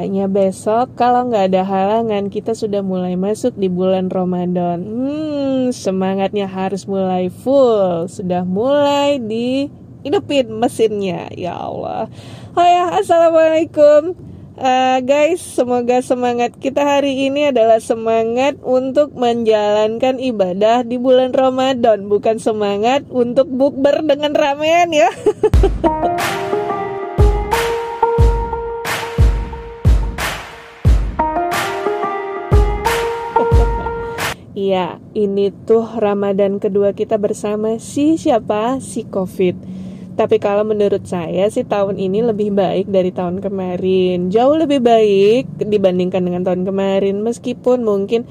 Kayaknya 0.00 0.32
besok 0.32 0.96
kalau 0.96 1.28
nggak 1.28 1.52
ada 1.52 1.60
halangan 1.60 2.32
kita 2.32 2.56
sudah 2.56 2.80
mulai 2.80 3.20
masuk 3.20 3.52
di 3.60 3.68
bulan 3.68 4.08
Ramadan. 4.08 4.80
Hmm, 4.80 5.76
semangatnya 5.76 6.48
harus 6.48 6.88
mulai 6.88 7.28
full. 7.28 8.08
Sudah 8.08 8.48
mulai 8.48 9.20
di 9.20 9.68
hidupin 10.00 10.56
mesinnya. 10.56 11.28
Ya 11.36 11.52
Allah. 11.52 12.08
Oh 12.56 12.64
ya, 12.64 12.96
Assalamualaikum. 12.96 14.16
Uh, 14.56 15.04
guys, 15.04 15.44
semoga 15.44 16.00
semangat 16.00 16.56
kita 16.56 16.80
hari 16.80 17.28
ini 17.28 17.52
adalah 17.52 17.76
semangat 17.76 18.56
untuk 18.64 19.12
menjalankan 19.12 20.16
ibadah 20.16 20.80
di 20.80 20.96
bulan 20.96 21.36
Ramadan, 21.36 22.08
bukan 22.08 22.40
semangat 22.40 23.04
untuk 23.12 23.52
bukber 23.52 24.00
dengan 24.00 24.32
ramen 24.32 24.96
ya. 24.96 25.12
Iya, 34.80 34.96
ini 35.12 35.52
tuh 35.68 35.84
Ramadan 36.00 36.56
kedua 36.56 36.96
kita 36.96 37.20
bersama 37.20 37.76
si 37.76 38.16
siapa? 38.16 38.80
Si 38.80 39.04
Covid. 39.04 39.52
Tapi 40.16 40.40
kalau 40.40 40.64
menurut 40.64 41.04
saya 41.04 41.52
sih 41.52 41.68
tahun 41.68 42.00
ini 42.00 42.24
lebih 42.24 42.48
baik 42.56 42.88
dari 42.88 43.12
tahun 43.12 43.44
kemarin. 43.44 44.32
Jauh 44.32 44.56
lebih 44.56 44.80
baik 44.80 45.52
dibandingkan 45.60 46.24
dengan 46.24 46.48
tahun 46.48 46.64
kemarin 46.64 47.20
meskipun 47.20 47.84
mungkin 47.84 48.24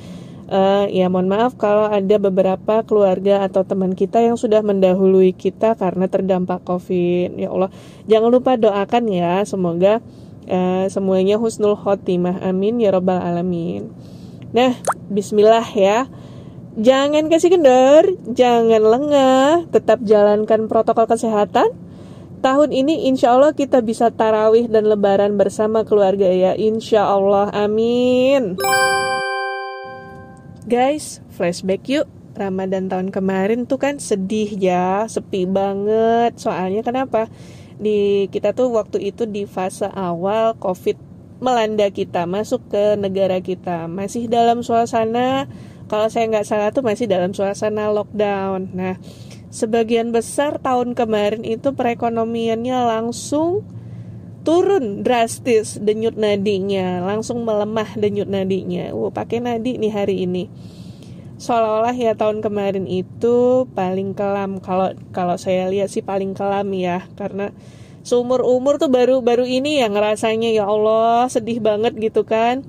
uh, 0.49 0.89
ya 0.89 1.05
mohon 1.13 1.29
maaf 1.29 1.53
kalau 1.53 1.85
ada 1.85 2.17
beberapa 2.17 2.81
keluarga 2.81 3.45
atau 3.45 3.61
teman 3.61 3.93
kita 3.93 4.17
yang 4.17 4.33
sudah 4.33 4.65
mendahului 4.65 5.37
kita 5.37 5.77
karena 5.77 6.09
terdampak 6.09 6.65
Covid. 6.65 7.37
Ya 7.37 7.53
Allah, 7.53 7.69
jangan 8.09 8.29
lupa 8.33 8.57
doakan 8.57 9.05
ya 9.05 9.45
semoga 9.45 10.01
uh, 10.49 10.89
semuanya 10.89 11.37
husnul 11.37 11.77
khotimah. 11.77 12.41
Amin 12.41 12.81
ya 12.81 12.89
robbal 12.89 13.21
alamin. 13.21 13.93
Nah, 14.49 14.73
bismillah 15.13 15.69
ya. 15.77 16.09
Jangan 16.77 17.33
kasih 17.33 17.57
kendor, 17.57 18.13
jangan 18.29 18.83
lengah, 18.85 19.65
tetap 19.73 20.05
jalankan 20.05 20.69
protokol 20.69 21.09
kesehatan. 21.09 21.73
Tahun 22.45 22.69
ini 22.69 23.09
insya 23.09 23.33
Allah 23.33 23.57
kita 23.57 23.81
bisa 23.81 24.13
tarawih 24.13 24.69
dan 24.69 24.85
lebaran 24.85 25.33
bersama 25.33 25.81
keluarga 25.81 26.29
ya, 26.29 26.53
insya 26.53 27.09
Allah, 27.09 27.49
amin. 27.57 28.53
Guys, 30.69 31.25
flashback 31.33 31.89
yuk. 31.89 32.05
Ramadan 32.37 32.87
tahun 32.87 33.09
kemarin 33.09 33.65
tuh 33.65 33.81
kan 33.81 33.97
sedih 33.97 34.53
ya, 34.55 35.09
sepi 35.09 35.49
banget. 35.49 36.37
Soalnya 36.37 36.85
kenapa? 36.85 37.27
Di 37.81 38.29
kita 38.29 38.53
tuh 38.53 38.69
waktu 38.77 39.09
itu 39.09 39.25
di 39.25 39.49
fase 39.49 39.89
awal 39.89 40.53
COVID 40.61 41.08
melanda 41.39 41.87
kita, 41.91 42.27
masuk 42.27 42.67
ke 42.71 42.95
negara 42.99 43.39
kita. 43.39 43.87
Masih 43.87 44.27
dalam 44.27 44.63
suasana, 44.63 45.47
kalau 45.87 46.07
saya 46.11 46.29
nggak 46.29 46.47
salah 46.47 46.69
tuh 46.69 46.83
masih 46.85 47.09
dalam 47.09 47.31
suasana 47.31 47.89
lockdown. 47.89 48.71
Nah, 48.75 48.95
sebagian 49.49 50.13
besar 50.13 50.61
tahun 50.61 50.93
kemarin 50.93 51.41
itu 51.41 51.73
perekonomiannya 51.73 52.77
langsung 52.85 53.65
turun 54.43 55.01
drastis 55.03 55.79
denyut 55.79 56.15
nadinya, 56.15 57.03
langsung 57.03 57.43
melemah 57.43 57.95
denyut 57.95 58.29
nadinya. 58.29 58.91
Wow, 58.93 59.11
pakai 59.11 59.43
nadi 59.43 59.79
nih 59.79 59.91
hari 59.91 60.15
ini. 60.27 60.47
Seolah-olah 61.39 61.95
ya 61.95 62.19
tahun 62.19 62.43
kemarin 62.43 62.83
itu 62.83 63.63
paling 63.71 64.11
kelam 64.11 64.59
kalau 64.59 64.91
kalau 65.15 65.39
saya 65.39 65.71
lihat 65.71 65.87
sih 65.87 66.03
paling 66.03 66.35
kelam 66.35 66.67
ya 66.75 67.07
karena 67.15 67.55
seumur 68.03 68.41
umur 68.41 68.79
tuh 68.79 68.91
baru 68.91 69.19
baru 69.19 69.43
ini 69.43 69.83
yang 69.83 69.95
ngerasanya 69.95 70.49
ya 70.55 70.65
Allah 70.67 71.27
sedih 71.27 71.59
banget 71.59 71.95
gitu 71.99 72.23
kan. 72.23 72.63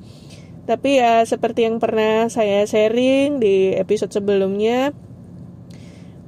Tapi 0.69 1.03
ya 1.03 1.25
seperti 1.27 1.67
yang 1.67 1.83
pernah 1.83 2.31
saya 2.31 2.63
sharing 2.63 3.43
di 3.43 3.75
episode 3.75 4.15
sebelumnya 4.15 4.95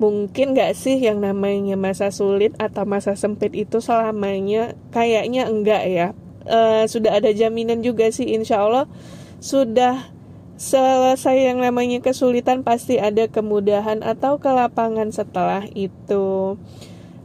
mungkin 0.02 0.58
gak 0.58 0.74
sih 0.74 0.98
yang 0.98 1.22
namanya 1.22 1.78
masa 1.78 2.10
sulit 2.10 2.58
atau 2.58 2.82
masa 2.82 3.14
sempit 3.14 3.54
itu 3.54 3.78
selamanya 3.78 4.74
kayaknya 4.90 5.46
enggak 5.46 5.82
ya? 5.86 6.08
E, 6.42 6.90
sudah 6.90 7.22
ada 7.22 7.30
jaminan 7.30 7.86
juga 7.86 8.10
sih 8.10 8.34
insya 8.34 8.66
Allah. 8.66 8.90
Sudah 9.38 10.10
selesai 10.58 11.38
yang 11.38 11.62
namanya 11.62 12.02
kesulitan 12.02 12.66
pasti 12.66 12.98
ada 12.98 13.30
kemudahan 13.30 14.02
atau 14.02 14.42
kelapangan 14.42 15.14
setelah 15.14 15.66
itu. 15.74 16.58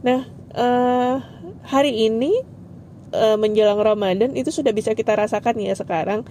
Nah 0.06 0.37
uh, 0.54 1.20
hari 1.66 2.08
ini 2.08 2.44
uh, 3.12 3.36
menjelang 3.36 3.80
Ramadan 3.80 4.36
itu 4.36 4.52
sudah 4.52 4.72
bisa 4.72 4.92
kita 4.92 5.16
rasakan 5.16 5.58
ya 5.60 5.74
sekarang. 5.76 6.24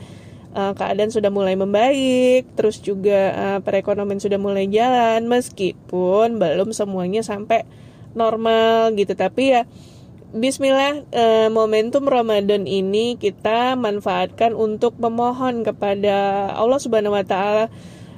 Uh, 0.58 0.74
keadaan 0.74 1.14
sudah 1.14 1.30
mulai 1.30 1.54
membaik, 1.54 2.50
terus 2.58 2.82
juga 2.82 3.36
uh, 3.36 3.60
perekonomian 3.62 4.18
sudah 4.18 4.42
mulai 4.42 4.66
jalan 4.66 5.30
meskipun 5.30 6.42
belum 6.42 6.74
semuanya 6.74 7.22
sampai 7.22 7.68
normal 8.18 8.98
gitu. 8.98 9.14
Tapi 9.14 9.54
ya 9.54 9.62
Bismillah 10.28 11.08
uh, 11.16 11.48
momentum 11.48 12.04
Ramadan 12.04 12.68
ini 12.68 13.16
kita 13.16 13.80
manfaatkan 13.80 14.52
untuk 14.58 15.00
memohon 15.00 15.64
kepada 15.64 16.52
Allah 16.52 16.80
Subhanahu 16.84 17.16
wa 17.16 17.24
taala 17.24 17.72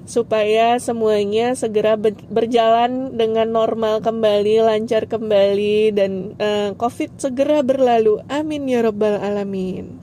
supaya 0.09 0.81
semuanya 0.81 1.53
segera 1.53 1.93
berjalan 2.33 3.13
dengan 3.13 3.53
normal 3.53 4.01
kembali, 4.01 4.65
lancar 4.65 5.05
kembali 5.05 5.93
dan 5.93 6.33
uh, 6.41 6.73
COVID 6.73 7.21
segera 7.21 7.61
berlalu. 7.61 8.17
Amin 8.25 8.65
ya 8.65 8.81
robbal 8.81 9.21
alamin. 9.21 10.01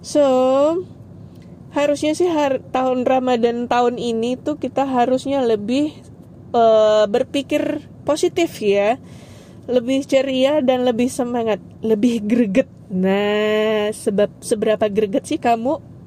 So, 0.00 0.24
harusnya 1.76 2.16
sih 2.16 2.32
har 2.32 2.64
tahun 2.72 3.04
Ramadan 3.04 3.68
tahun 3.68 4.00
ini 4.00 4.40
tuh 4.40 4.56
kita 4.56 4.88
harusnya 4.88 5.44
lebih 5.44 5.92
uh, 6.56 7.04
berpikir 7.04 7.84
positif 8.08 8.56
ya. 8.64 8.96
Lebih 9.68 10.08
ceria 10.08 10.64
dan 10.64 10.88
lebih 10.88 11.12
semangat, 11.12 11.60
lebih 11.84 12.24
greget. 12.24 12.72
Nah, 12.88 13.92
sebab 13.92 14.40
seberapa 14.40 14.88
greget 14.88 15.28
sih 15.28 15.36
kamu 15.36 15.99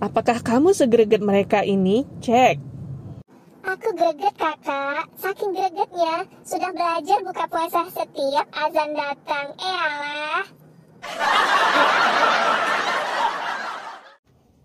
Apakah 0.00 0.40
kamu 0.40 0.72
segreget 0.72 1.20
mereka 1.20 1.60
ini? 1.60 2.08
Cek. 2.24 2.56
Aku 3.60 3.92
greget 3.92 4.32
kakak, 4.32 5.04
saking 5.20 5.52
gregetnya 5.52 6.24
sudah 6.40 6.72
belajar 6.72 7.20
buka 7.20 7.44
puasa 7.52 7.84
setiap 7.92 8.48
azan 8.48 8.96
datang. 8.96 9.46
Eh 9.60 9.76
alah. 9.76 10.44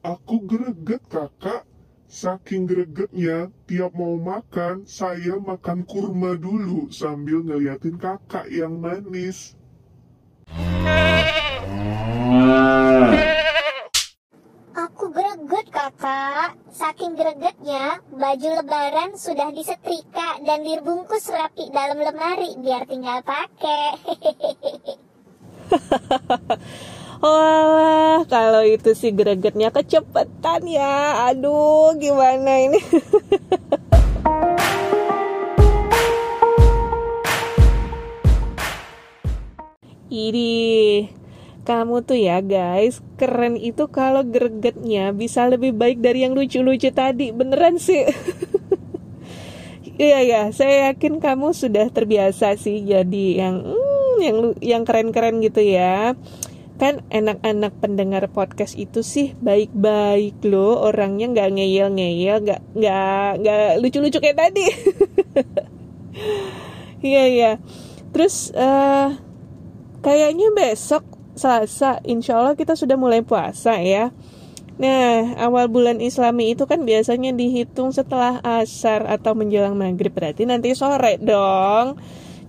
Aku 0.08 0.40
greget 0.48 1.04
kakak, 1.12 1.68
saking 2.08 2.64
gregetnya 2.64 3.52
tiap 3.68 3.92
mau 3.92 4.16
makan 4.16 4.88
saya 4.88 5.36
makan 5.36 5.84
kurma 5.84 6.40
dulu 6.40 6.88
sambil 6.96 7.44
ngeliatin 7.44 8.00
kakak 8.00 8.48
yang 8.48 8.80
manis. 8.80 9.60
kakak, 15.86 16.58
saking 16.74 17.14
gregetnya, 17.66 17.98
baju 18.14 18.62
lebaran 18.62 19.18
sudah 19.18 19.50
disetrika 19.50 20.38
dan 20.46 20.62
dibungkus 20.62 21.34
rapi 21.34 21.74
dalam 21.74 21.98
lemari 21.98 22.54
biar 22.62 22.86
tinggal 22.86 23.26
pakai. 23.26 23.98
Walah, 27.26 28.22
kalau 28.30 28.62
itu 28.62 28.94
sih 28.94 29.10
gregetnya 29.10 29.74
kecepetan 29.74 30.70
ya. 30.70 31.26
Aduh, 31.34 31.98
gimana 31.98 32.70
ini? 32.70 32.78
Ini 40.14 40.54
kamu 41.66 42.06
tuh 42.06 42.16
ya 42.16 42.40
guys, 42.46 43.02
keren 43.18 43.58
itu 43.58 43.90
kalau 43.90 44.22
gregetnya 44.22 45.10
bisa 45.12 45.50
lebih 45.50 45.74
baik 45.74 45.98
dari 46.00 46.22
yang 46.22 46.38
lucu-lucu 46.38 46.94
tadi. 46.94 47.34
Beneran 47.34 47.82
sih. 47.82 48.06
Iya 49.96 50.20
ya, 50.28 50.42
saya 50.52 50.92
yakin 50.92 51.24
kamu 51.24 51.56
sudah 51.56 51.88
terbiasa 51.88 52.60
sih 52.60 52.84
jadi 52.84 53.48
yang 53.48 53.64
hmm, 53.64 54.16
yang 54.20 54.38
yang 54.60 54.84
keren-keren 54.84 55.40
gitu 55.40 55.64
ya. 55.64 56.20
Kan 56.76 57.08
enak-enak 57.08 57.80
pendengar 57.80 58.28
podcast 58.28 58.76
itu 58.76 59.00
sih 59.08 59.32
baik-baik 59.40 60.44
loh, 60.44 60.84
orangnya 60.84 61.32
nggak 61.32 61.48
ngeyel-ngeyel, 61.48 62.44
nggak 62.44 62.62
nggak 62.76 63.30
nggak 63.40 63.68
lucu-lucu 63.80 64.20
kayak 64.20 64.40
tadi. 64.44 64.66
Iya 67.06 67.24
ya. 67.30 67.52
Terus 68.10 68.50
uh, 68.58 69.14
kayaknya 70.02 70.50
besok 70.58 71.15
Selasa, 71.36 72.00
insya 72.08 72.40
Allah 72.40 72.56
kita 72.56 72.80
sudah 72.80 72.96
mulai 72.96 73.20
puasa 73.22 73.76
ya. 73.84 74.16
Nah, 74.76 75.40
awal 75.40 75.72
bulan 75.72 76.04
Islami 76.04 76.52
itu 76.52 76.68
kan 76.68 76.84
biasanya 76.84 77.32
dihitung 77.32 77.96
setelah 77.96 78.44
asar 78.44 79.08
atau 79.08 79.32
menjelang 79.32 79.76
maghrib 79.76 80.12
berarti 80.12 80.44
nanti 80.44 80.76
sore 80.76 81.16
dong. 81.20 81.96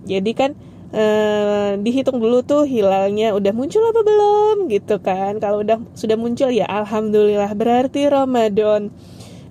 Jadi 0.03 0.31
kan 0.35 0.51
eh, 0.91 1.75
dihitung 1.79 2.19
dulu 2.19 2.43
tuh 2.43 2.63
hilalnya 2.63 3.35
udah 3.35 3.51
muncul 3.51 3.83
apa 3.83 4.01
belum 4.03 4.55
gitu 4.71 4.99
kan 5.03 5.39
kalau 5.43 5.63
udah 5.63 5.83
sudah 5.97 6.15
muncul 6.15 6.47
ya 6.47 6.67
alhamdulillah 6.67 7.51
berarti 7.57 8.07
Ramadan 8.07 8.91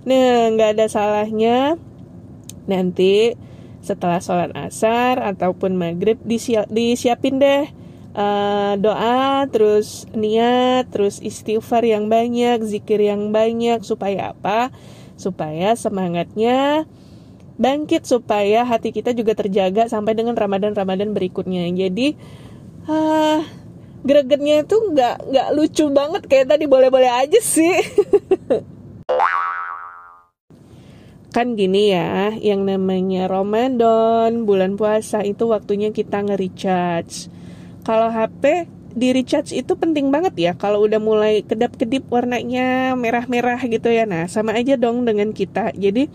nah 0.06 0.48
nggak 0.54 0.78
ada 0.78 0.86
salahnya 0.86 1.76
nanti 2.70 3.34
setelah 3.82 4.18
sholat 4.18 4.50
asar 4.58 5.22
ataupun 5.22 5.78
maghrib 5.78 6.18
disiap, 6.26 6.66
disiapin 6.70 7.38
deh 7.38 7.70
uh, 8.16 8.74
doa 8.80 9.44
terus 9.52 10.08
niat 10.16 10.88
terus 10.88 11.20
istighfar 11.20 11.84
yang 11.84 12.08
banyak 12.08 12.64
zikir 12.64 13.04
yang 13.04 13.30
banyak 13.30 13.84
supaya 13.84 14.32
apa 14.32 14.72
supaya 15.20 15.76
semangatnya 15.76 16.88
bangkit 17.56 18.04
supaya 18.04 18.64
hati 18.68 18.92
kita 18.92 19.16
juga 19.16 19.32
terjaga 19.32 19.88
sampai 19.88 20.12
dengan 20.12 20.36
Ramadan-Ramadan 20.36 21.16
berikutnya. 21.16 21.68
Jadi 21.72 22.12
uh, 22.84 23.40
gregetnya 24.04 24.62
itu 24.62 24.76
nggak 24.76 25.16
nggak 25.32 25.48
lucu 25.56 25.88
banget 25.90 26.22
kayak 26.28 26.52
tadi 26.52 26.68
boleh-boleh 26.68 27.08
aja 27.08 27.40
sih. 27.40 27.74
kan 31.36 31.52
gini 31.52 31.92
ya, 31.92 32.32
yang 32.40 32.64
namanya 32.64 33.28
Ramadan, 33.28 34.48
bulan 34.48 34.80
puasa 34.80 35.20
itu 35.20 35.44
waktunya 35.52 35.92
kita 35.92 36.24
nge-recharge. 36.24 37.28
Kalau 37.86 38.10
HP 38.10 38.66
di 38.96 39.14
recharge 39.14 39.54
itu 39.54 39.78
penting 39.78 40.10
banget 40.10 40.34
ya 40.34 40.52
kalau 40.58 40.82
udah 40.82 40.98
mulai 40.98 41.44
kedap-kedip 41.46 42.10
warnanya 42.10 42.98
merah-merah 42.98 43.62
gitu 43.62 43.94
ya. 43.94 44.10
Nah, 44.10 44.26
sama 44.26 44.58
aja 44.58 44.74
dong 44.74 45.06
dengan 45.06 45.30
kita. 45.30 45.70
Jadi 45.70 46.10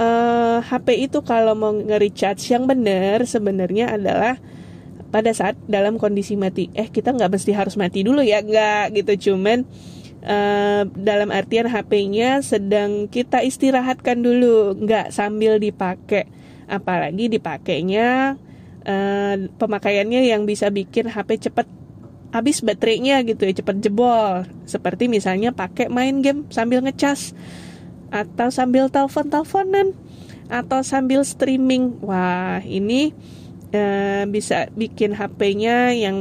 eh, 0.00 0.58
HP 0.64 1.12
itu 1.12 1.20
kalau 1.20 1.52
mau 1.52 1.76
nge-recharge 1.76 2.56
yang 2.56 2.64
benar 2.64 3.28
sebenarnya 3.28 3.92
adalah 4.00 4.40
pada 5.12 5.28
saat 5.36 5.60
dalam 5.68 6.00
kondisi 6.00 6.40
mati. 6.40 6.72
Eh 6.72 6.88
kita 6.88 7.12
nggak 7.12 7.36
mesti 7.36 7.52
harus 7.52 7.76
mati 7.76 8.00
dulu 8.00 8.24
ya, 8.24 8.40
nggak 8.40 8.96
gitu. 8.96 9.28
Cuman 9.28 9.68
uh, 10.24 10.88
dalam 10.96 11.28
artian 11.28 11.68
HP-nya 11.68 12.40
sedang 12.40 13.12
kita 13.12 13.44
istirahatkan 13.44 14.24
dulu, 14.24 14.72
nggak 14.72 15.12
sambil 15.12 15.60
dipakai. 15.60 16.30
Apalagi 16.64 17.28
dipakainya 17.28 18.40
uh, 18.88 19.36
pemakaiannya 19.60 20.32
yang 20.32 20.48
bisa 20.48 20.72
bikin 20.72 21.12
HP 21.12 21.52
cepat 21.52 21.68
habis 22.32 22.60
baterainya 22.60 23.20
gitu 23.24 23.44
ya, 23.44 23.52
cepat 23.60 23.76
jebol. 23.84 24.48
Seperti 24.64 25.06
misalnya 25.06 25.52
pakai 25.52 25.92
main 25.92 26.24
game 26.24 26.48
sambil 26.48 26.80
ngecas 26.80 27.36
atau 28.08 28.48
sambil 28.48 28.88
telepon-teleponan 28.88 29.92
atau 30.48 30.80
sambil 30.80 31.24
streaming. 31.24 32.00
Wah, 32.00 32.64
ini 32.64 33.12
uh, 33.72 34.24
bisa 34.28 34.72
bikin 34.72 35.12
HP-nya 35.16 35.92
yang 35.92 36.16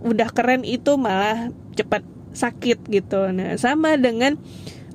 udah 0.00 0.28
keren 0.32 0.64
itu 0.64 0.96
malah 0.96 1.52
cepat 1.76 2.04
sakit 2.32 2.88
gitu. 2.88 3.28
Nah, 3.32 3.56
sama 3.60 3.96
dengan 3.96 4.36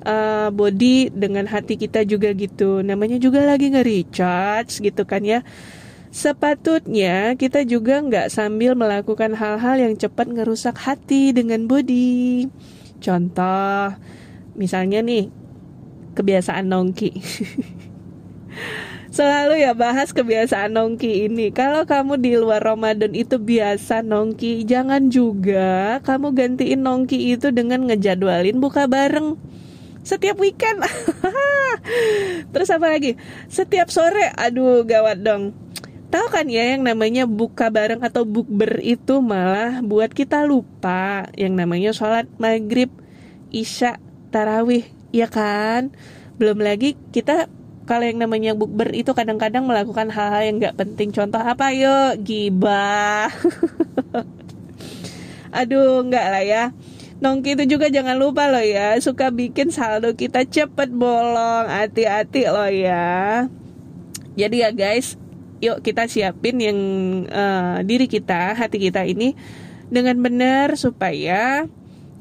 uh, 0.06 0.48
body 0.50 1.10
dengan 1.10 1.46
hati 1.50 1.74
kita 1.78 2.06
juga 2.06 2.30
gitu. 2.34 2.80
Namanya 2.82 3.18
juga 3.18 3.42
lagi 3.42 3.70
nge-recharge 3.70 4.82
gitu 4.82 5.02
kan 5.04 5.22
ya. 5.22 5.42
Sepatutnya 6.14 7.34
kita 7.34 7.66
juga 7.66 7.98
nggak 7.98 8.30
sambil 8.30 8.78
melakukan 8.78 9.34
hal-hal 9.34 9.82
yang 9.82 9.98
cepat 9.98 10.30
ngerusak 10.30 10.78
hati 10.78 11.34
dengan 11.34 11.66
body. 11.66 12.46
Contoh, 13.02 13.98
misalnya 14.54 15.02
nih, 15.02 15.26
kebiasaan 16.14 16.70
nongki. 16.70 17.18
Selalu 19.18 19.66
ya 19.66 19.74
bahas 19.74 20.14
kebiasaan 20.14 20.78
nongki 20.78 21.26
ini. 21.26 21.50
Kalau 21.50 21.82
kamu 21.82 22.22
di 22.22 22.38
luar 22.38 22.62
Ramadan 22.62 23.10
itu 23.10 23.42
biasa 23.42 24.06
nongki, 24.06 24.62
jangan 24.70 25.10
juga 25.10 25.98
kamu 26.06 26.30
gantiin 26.30 26.86
nongki 26.86 27.34
itu 27.34 27.50
dengan 27.50 27.90
ngejadwalin 27.90 28.62
buka 28.62 28.86
bareng 28.86 29.34
setiap 30.06 30.38
weekend. 30.38 30.78
Terus 32.54 32.70
apa 32.70 32.86
lagi? 32.86 33.18
Setiap 33.50 33.90
sore, 33.90 34.30
aduh 34.38 34.86
gawat 34.86 35.18
dong. 35.18 35.63
Tahu 36.14 36.30
kan 36.30 36.46
ya 36.46 36.78
yang 36.78 36.86
namanya 36.86 37.26
buka 37.26 37.74
bareng 37.74 37.98
atau 38.06 38.22
bukber 38.22 38.78
itu 38.86 39.18
malah 39.18 39.82
buat 39.82 40.14
kita 40.14 40.46
lupa 40.46 41.26
yang 41.34 41.58
namanya 41.58 41.90
sholat 41.90 42.30
maghrib, 42.38 42.86
isya, 43.50 43.98
tarawih 44.30 44.86
ya 45.10 45.26
kan? 45.26 45.90
Belum 46.38 46.62
lagi 46.62 46.94
kita 47.10 47.50
kalau 47.82 48.06
yang 48.06 48.22
namanya 48.22 48.54
bukber 48.54 48.94
itu 48.94 49.10
kadang-kadang 49.10 49.66
melakukan 49.66 50.06
hal-hal 50.14 50.46
yang 50.46 50.62
nggak 50.62 50.78
penting. 50.78 51.10
Contoh 51.10 51.42
apa 51.42 51.74
yuk? 51.74 52.22
Gibah. 52.22 53.34
Aduh, 55.58 56.06
nggak 56.06 56.26
lah 56.30 56.44
ya. 56.46 56.64
Nongki 57.18 57.58
itu 57.58 57.74
juga 57.74 57.90
jangan 57.90 58.14
lupa 58.14 58.46
loh 58.46 58.62
ya, 58.62 58.94
suka 59.02 59.34
bikin 59.34 59.74
saldo 59.74 60.14
kita 60.14 60.46
cepet 60.46 60.94
bolong. 60.94 61.66
Hati-hati 61.66 62.46
loh 62.46 62.70
ya. 62.70 63.50
Jadi 64.38 64.62
ya 64.62 64.70
guys, 64.70 65.18
yuk 65.64 65.80
kita 65.80 66.04
siapin 66.04 66.60
yang 66.60 66.78
uh, 67.32 67.80
diri 67.80 68.04
kita, 68.04 68.52
hati 68.52 68.76
kita 68.76 69.08
ini 69.08 69.32
dengan 69.88 70.20
benar 70.20 70.76
supaya 70.76 71.64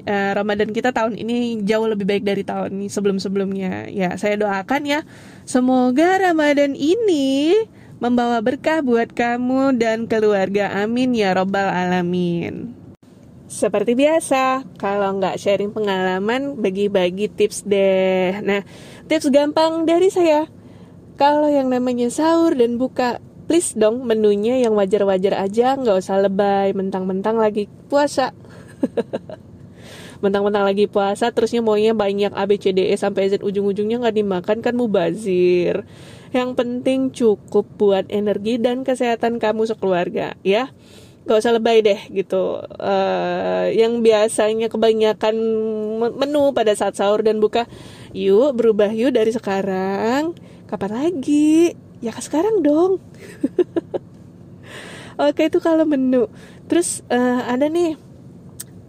uh, 0.07 0.31
Ramadan 0.31 0.71
kita 0.71 0.95
tahun 0.95 1.19
ini 1.19 1.63
jauh 1.67 1.87
lebih 1.87 2.07
baik 2.07 2.23
dari 2.23 2.43
tahun 2.47 2.87
sebelum-sebelumnya. 2.87 3.91
Ya, 3.91 4.15
saya 4.15 4.39
doakan 4.39 4.87
ya, 4.87 4.99
semoga 5.43 6.19
Ramadan 6.23 6.75
ini 6.79 7.55
membawa 7.99 8.39
berkah 8.43 8.83
buat 8.83 9.11
kamu 9.11 9.79
dan 9.79 10.07
keluarga. 10.07 10.71
Amin 10.83 11.15
ya 11.15 11.35
robbal 11.35 11.67
alamin. 11.71 12.75
Seperti 13.47 13.93
biasa, 13.93 14.65
kalau 14.81 15.21
nggak 15.21 15.37
sharing 15.37 15.69
pengalaman, 15.69 16.57
bagi-bagi 16.57 17.29
tips 17.29 17.61
deh. 17.61 18.41
Nah, 18.41 18.65
tips 19.05 19.29
gampang 19.29 19.85
dari 19.85 20.09
saya. 20.09 20.49
Kalau 21.21 21.45
yang 21.45 21.69
namanya 21.69 22.09
sahur 22.09 22.57
dan 22.57 22.81
buka, 22.81 23.21
please 23.45 23.75
dong 23.75 24.07
menunya 24.07 24.59
yang 24.61 24.73
wajar-wajar 24.75 25.35
aja, 25.37 25.75
nggak 25.75 25.99
usah 25.99 26.23
lebay, 26.23 26.71
mentang-mentang 26.71 27.37
lagi 27.37 27.67
puasa. 27.91 28.31
mentang-mentang 30.23 30.63
lagi 30.63 30.87
puasa 30.87 31.35
terusnya 31.35 31.59
maunya 31.59 31.91
banyak 31.91 32.31
ABCDE 32.31 32.95
sampai 32.95 33.27
Z 33.27 33.43
ujung-ujungnya 33.43 33.99
nggak 33.99 34.15
dimakan 34.23 34.57
kan 34.63 34.73
mubazir. 34.79 35.83
Yang 36.31 36.49
penting 36.55 37.11
cukup 37.11 37.67
buat 37.75 38.07
energi 38.07 38.57
dan 38.57 38.87
kesehatan 38.87 39.37
kamu 39.37 39.67
sekeluarga 39.67 40.39
ya. 40.41 40.71
Gak 41.23 41.39
usah 41.39 41.55
lebay 41.55 41.79
deh 41.79 41.99
gitu. 42.11 42.59
Uh, 42.79 43.71
yang 43.71 44.03
biasanya 44.03 44.67
kebanyakan 44.67 45.35
menu 46.19 46.51
pada 46.51 46.75
saat 46.75 46.99
sahur 46.99 47.23
dan 47.23 47.39
buka 47.39 47.63
yuk 48.11 48.55
berubah 48.59 48.91
yuk 48.91 49.15
dari 49.15 49.31
sekarang. 49.31 50.35
Kapan 50.67 50.91
lagi 50.91 51.77
ya 52.03 52.11
sekarang 52.19 52.59
dong 52.59 52.99
oke 55.23 55.39
itu 55.39 55.59
kalau 55.63 55.87
menu 55.87 56.27
terus 56.67 56.99
uh, 57.07 57.47
ada 57.47 57.71
nih 57.71 57.95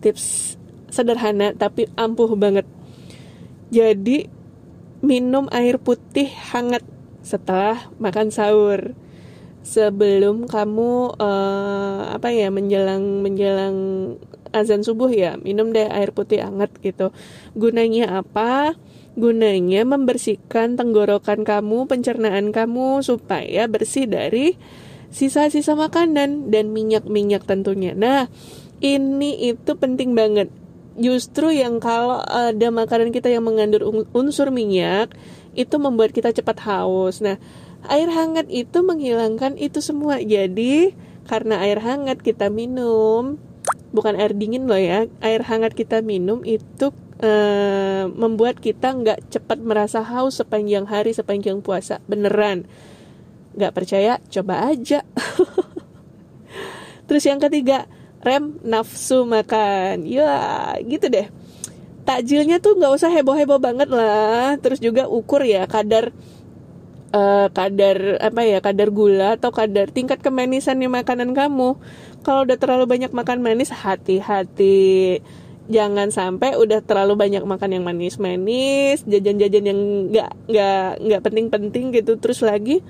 tips 0.02 0.58
sederhana 0.94 1.50
tapi 1.58 1.90
ampuh 1.98 2.30
banget. 2.38 2.68
Jadi 3.74 4.30
minum 5.02 5.50
air 5.50 5.82
putih 5.82 6.30
hangat 6.54 6.86
setelah 7.26 7.90
makan 7.98 8.30
sahur. 8.30 8.94
Sebelum 9.64 10.44
kamu 10.44 11.16
uh, 11.16 12.00
apa 12.12 12.28
ya 12.28 12.52
menjelang 12.52 13.24
menjelang 13.24 13.76
azan 14.52 14.84
subuh 14.84 15.08
ya, 15.08 15.40
minum 15.40 15.72
deh 15.72 15.88
air 15.88 16.12
putih 16.12 16.44
hangat 16.44 16.70
gitu. 16.84 17.10
Gunanya 17.56 18.20
apa? 18.22 18.76
Gunanya 19.14 19.86
membersihkan 19.86 20.74
tenggorokan 20.74 21.46
kamu, 21.46 21.86
pencernaan 21.86 22.50
kamu 22.50 23.02
supaya 23.06 23.70
bersih 23.70 24.10
dari 24.10 24.58
sisa-sisa 25.14 25.78
makanan 25.78 26.50
dan 26.50 26.74
minyak-minyak 26.74 27.46
tentunya. 27.46 27.94
Nah, 27.94 28.26
ini 28.82 29.54
itu 29.54 29.78
penting 29.78 30.18
banget 30.18 30.50
justru 30.94 31.50
yang 31.50 31.82
kalau 31.82 32.22
ada 32.22 32.70
makanan 32.70 33.10
kita 33.10 33.26
yang 33.30 33.42
mengandung 33.42 34.06
unsur 34.14 34.54
minyak 34.54 35.10
itu 35.54 35.74
membuat 35.78 36.14
kita 36.14 36.30
cepat 36.34 36.62
haus. 36.66 37.22
Nah, 37.22 37.38
air 37.86 38.10
hangat 38.10 38.50
itu 38.50 38.82
menghilangkan 38.82 39.58
itu 39.58 39.78
semua. 39.82 40.18
Jadi, 40.22 40.94
karena 41.26 41.62
air 41.62 41.78
hangat 41.82 42.22
kita 42.22 42.50
minum, 42.50 43.38
bukan 43.94 44.18
air 44.18 44.34
dingin 44.34 44.66
loh 44.66 44.78
ya, 44.78 45.06
air 45.22 45.42
hangat 45.46 45.74
kita 45.78 46.02
minum 46.02 46.42
itu 46.42 46.90
uh, 47.24 48.04
membuat 48.12 48.60
kita 48.60 48.92
nggak 48.92 49.32
cepat 49.32 49.64
merasa 49.64 50.04
haus 50.04 50.44
sepanjang 50.44 50.84
hari, 50.84 51.16
sepanjang 51.16 51.64
puasa. 51.64 52.04
Beneran. 52.04 52.68
Nggak 53.56 53.72
percaya? 53.72 54.20
Coba 54.28 54.68
aja. 54.68 55.00
Terus 57.08 57.24
yang 57.24 57.40
ketiga, 57.40 57.88
rem 58.24 58.56
nafsu 58.64 59.28
makan 59.28 60.08
ya 60.08 60.72
gitu 60.80 61.12
deh 61.12 61.28
takjilnya 62.08 62.60
tuh 62.60 62.76
nggak 62.80 62.92
usah 62.96 63.12
heboh-heboh 63.12 63.60
banget 63.60 63.88
lah 63.92 64.56
terus 64.60 64.80
juga 64.80 65.08
ukur 65.08 65.44
ya 65.44 65.68
kadar 65.68 66.12
uh, 67.12 67.48
kadar 67.52 68.20
apa 68.20 68.40
ya 68.48 68.58
kadar 68.64 68.88
gula 68.88 69.36
atau 69.36 69.52
kadar 69.52 69.92
tingkat 69.92 70.24
kemanisannya 70.24 70.88
makanan 70.88 71.36
kamu 71.36 71.76
kalau 72.24 72.48
udah 72.48 72.56
terlalu 72.56 72.88
banyak 72.88 73.12
makan 73.12 73.44
manis 73.44 73.72
hati-hati 73.72 75.20
jangan 75.64 76.12
sampai 76.12 76.60
udah 76.60 76.84
terlalu 76.84 77.16
banyak 77.16 77.44
makan 77.44 77.80
yang 77.80 77.84
manis-manis 77.88 79.00
jajan-jajan 79.08 79.64
yang 79.64 79.80
nggak 80.12 80.30
nggak 80.48 80.88
nggak 81.00 81.20
penting-penting 81.24 81.84
gitu 81.96 82.20
terus 82.20 82.44
lagi 82.44 82.84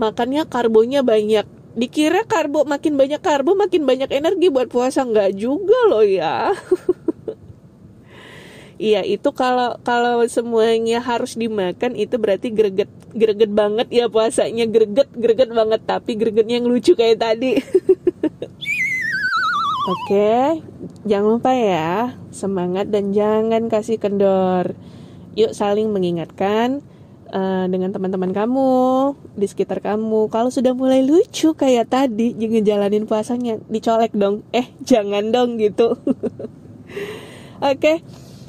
makannya 0.00 0.46
karbonya 0.46 1.02
banyak. 1.02 1.46
Dikira 1.76 2.24
karbo 2.24 2.64
makin 2.64 2.96
banyak 2.96 3.20
karbo 3.20 3.52
makin 3.52 3.84
banyak 3.84 4.08
energi 4.08 4.48
buat 4.48 4.72
puasa. 4.72 5.04
Nggak 5.04 5.36
juga 5.36 5.76
loh 5.88 6.04
ya. 6.04 6.52
Iya 8.76 9.00
itu 9.08 9.32
kalau 9.32 9.80
kalau 9.80 10.20
semuanya 10.28 11.00
harus 11.00 11.32
dimakan 11.32 11.96
itu 11.96 12.20
berarti 12.20 12.52
greget 12.52 12.92
greget 13.16 13.48
banget 13.48 13.88
ya 13.88 14.04
puasanya. 14.12 14.68
Greget 14.68 15.08
greget 15.16 15.48
banget 15.48 15.80
tapi 15.88 16.12
gregetnya 16.12 16.60
yang 16.60 16.68
lucu 16.68 16.92
kayak 16.92 17.24
tadi. 17.24 17.56
Oke, 19.86 20.60
jangan 21.06 21.38
lupa 21.38 21.54
ya 21.54 22.18
semangat 22.34 22.90
dan 22.90 23.14
jangan 23.14 23.70
kasih 23.70 23.96
kendor. 23.96 24.74
Yuk 25.38 25.54
saling 25.54 25.88
mengingatkan 25.94 26.82
uh, 27.30 27.64
dengan 27.70 27.94
teman-teman 27.94 28.34
kamu 28.34 28.70
di 29.38 29.46
sekitar 29.46 29.78
kamu. 29.80 30.28
Kalau 30.28 30.50
sudah 30.50 30.74
mulai 30.74 31.06
lucu 31.06 31.54
kayak 31.54 31.88
tadi, 31.88 32.34
jangan 32.34 32.62
jalanin 32.66 33.04
puasanya 33.06 33.62
dicolek 33.70 34.12
dong. 34.12 34.42
Eh 34.50 34.74
jangan 34.82 35.30
dong 35.30 35.56
gitu. 35.62 35.94
Oke. 37.62 37.78
Okay 37.78 37.98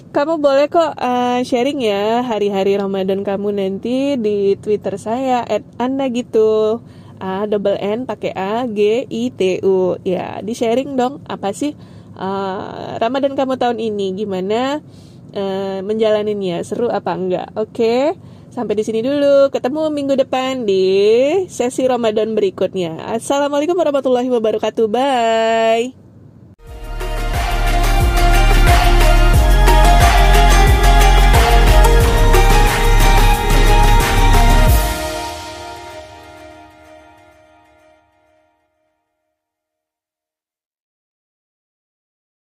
kamu 0.08 0.42
boleh 0.42 0.66
kok 0.66 0.98
uh, 0.98 1.46
sharing 1.46 1.78
ya 1.84 2.26
hari-hari 2.26 2.74
Ramadan 2.74 3.22
kamu 3.22 3.54
nanti 3.54 4.18
di 4.18 4.58
Twitter 4.58 4.98
saya 4.98 5.46
at 5.46 5.62
anda 5.78 6.10
gitu 6.10 6.82
A 7.22 7.46
double 7.46 7.78
N 7.78 8.10
pakai 8.10 8.34
A 8.34 8.66
G 8.66 9.06
I 9.06 9.30
T 9.30 9.62
U 9.62 10.00
ya 10.02 10.42
di 10.42 10.58
sharing 10.58 10.98
dong 10.98 11.22
apa 11.30 11.54
sih 11.54 11.78
uh, 12.18 12.98
Ramadan 12.98 13.38
kamu 13.38 13.56
tahun 13.62 13.78
ini 13.78 14.18
gimana? 14.18 14.82
Uh, 15.32 15.80
menjalaninya? 15.86 16.60
Seru 16.66 16.90
apa 16.90 17.14
enggak? 17.14 17.54
Oke 17.54 17.70
okay? 17.72 18.04
sampai 18.50 18.74
di 18.74 18.84
sini 18.84 19.06
dulu. 19.06 19.54
Ketemu 19.54 19.94
minggu 19.94 20.18
depan 20.18 20.66
di 20.66 20.86
sesi 21.46 21.86
Ramadan 21.86 22.34
berikutnya. 22.34 22.98
Assalamualaikum 23.14 23.78
warahmatullahi 23.78 24.34
wabarakatuh. 24.34 24.86
Bye 24.90 26.07